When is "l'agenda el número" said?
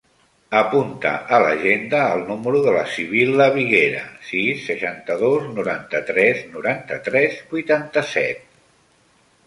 1.43-2.61